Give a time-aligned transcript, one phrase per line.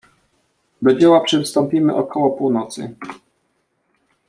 [0.81, 2.95] "Do dzieła przystąpimy około północy."